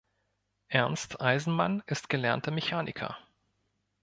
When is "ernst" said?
0.69-1.21